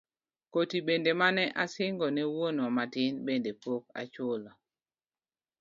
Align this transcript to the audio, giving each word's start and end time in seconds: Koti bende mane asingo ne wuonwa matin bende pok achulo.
Koti 0.53 0.77
bende 0.87 1.11
mane 1.21 1.43
asingo 1.63 2.07
ne 2.11 2.23
wuonwa 2.33 2.67
matin 2.77 3.13
bende 3.25 3.51
pok 3.63 3.83
achulo. 4.01 4.51